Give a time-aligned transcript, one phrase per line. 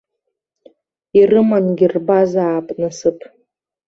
[1.19, 3.19] Ирымангьы рбазаап насыԥ.